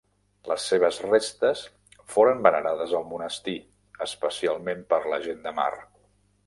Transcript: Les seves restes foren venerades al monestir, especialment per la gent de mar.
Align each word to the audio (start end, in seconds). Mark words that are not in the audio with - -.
Les 0.51 0.63
seves 0.69 0.95
restes 1.07 1.61
foren 2.15 2.41
venerades 2.47 2.97
al 3.01 3.07
monestir, 3.13 3.57
especialment 4.09 4.85
per 4.95 5.03
la 5.15 5.23
gent 5.29 5.45
de 5.47 5.57
mar. 5.63 5.73